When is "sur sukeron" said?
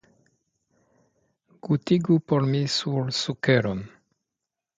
2.77-3.87